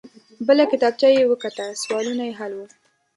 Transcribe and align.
بله 0.47 0.63
کتابچه 0.71 1.07
يې 1.15 1.23
وکته. 1.31 1.65
سوالونه 1.83 2.23
حل 2.39 2.51
وو. 2.55 2.65